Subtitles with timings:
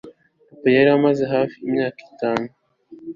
[0.49, 2.45] papa yari amaze hafi imyaka itanu